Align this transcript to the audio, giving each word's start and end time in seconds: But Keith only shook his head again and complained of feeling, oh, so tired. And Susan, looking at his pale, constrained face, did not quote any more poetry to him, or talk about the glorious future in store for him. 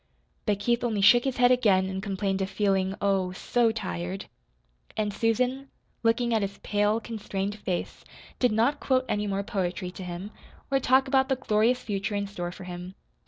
But 0.47 0.57
Keith 0.57 0.83
only 0.83 1.01
shook 1.01 1.25
his 1.25 1.37
head 1.37 1.51
again 1.51 1.87
and 1.87 2.01
complained 2.01 2.41
of 2.41 2.49
feeling, 2.49 2.95
oh, 2.99 3.33
so 3.33 3.71
tired. 3.71 4.25
And 4.97 5.13
Susan, 5.13 5.69
looking 6.01 6.33
at 6.33 6.41
his 6.41 6.57
pale, 6.63 6.99
constrained 6.99 7.53
face, 7.59 8.03
did 8.39 8.51
not 8.51 8.79
quote 8.79 9.05
any 9.07 9.27
more 9.27 9.43
poetry 9.43 9.91
to 9.91 10.03
him, 10.03 10.31
or 10.71 10.79
talk 10.79 11.07
about 11.07 11.29
the 11.29 11.35
glorious 11.35 11.83
future 11.83 12.15
in 12.15 12.25
store 12.25 12.51
for 12.51 12.63
him. 12.63 12.95